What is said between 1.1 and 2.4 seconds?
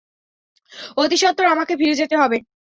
সত্বর আমাকে ফিরে যেতে হবে।